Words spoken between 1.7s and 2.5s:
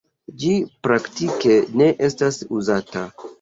ne estas